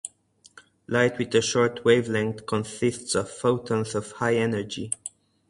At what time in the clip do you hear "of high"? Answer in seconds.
3.93-4.33